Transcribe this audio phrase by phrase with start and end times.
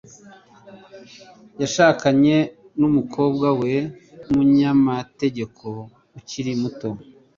[1.61, 2.37] Yashakanye
[2.79, 3.73] n'umukobwa we
[4.25, 5.65] n'umunyamategeko
[6.17, 6.89] ukiri muto.